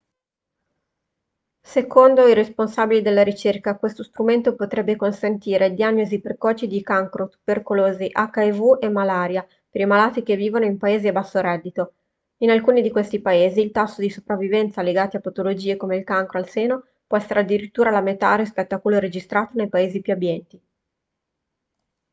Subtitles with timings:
[1.61, 8.77] secondo i responsabili della ricerca questo strumento potrebbe consentire diagnosi precoci di cancro tubercolosi hiv
[8.81, 11.93] e malaria per i malati che vivono in paesi a basso reddito
[12.37, 16.39] in alcuni di questi paesi il tasso di sopravvivenza legati a patologie come il cancro
[16.39, 20.59] al seno può essere addirittura la metà rispetto a quello registrato nei paesi più abbienti